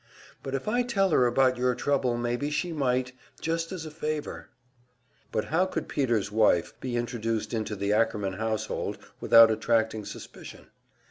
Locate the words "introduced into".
6.97-7.75